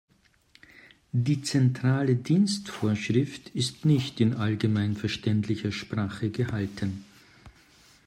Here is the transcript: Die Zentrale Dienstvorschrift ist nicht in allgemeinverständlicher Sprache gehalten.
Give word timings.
Die 1.11 1.43
Zentrale 1.43 2.15
Dienstvorschrift 2.15 3.49
ist 3.49 3.85
nicht 3.85 4.19
in 4.19 4.33
allgemeinverständlicher 4.33 5.71
Sprache 5.71 6.31
gehalten. 6.31 7.05